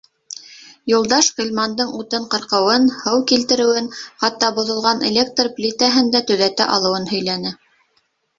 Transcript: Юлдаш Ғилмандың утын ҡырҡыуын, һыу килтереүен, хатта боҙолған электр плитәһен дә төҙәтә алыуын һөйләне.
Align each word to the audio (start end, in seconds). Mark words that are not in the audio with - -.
Юлдаш 0.91 1.25
Ғилмандың 1.41 1.91
утын 1.99 2.25
ҡырҡыуын, 2.31 2.87
һыу 3.01 3.19
килтереүен, 3.33 3.91
хатта 4.25 4.51
боҙолған 4.57 5.05
электр 5.11 5.51
плитәһен 5.61 6.11
дә 6.17 6.25
төҙәтә 6.33 6.69
алыуын 6.79 7.09
һөйләне. 7.13 7.55